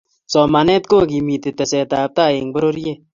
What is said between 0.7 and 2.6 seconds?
kokimiti tesetab tai eng'